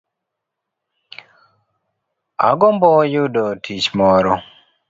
Agombo 2.49 2.89
yudo 3.13 3.45
tich 3.63 3.87
moro 3.97 4.33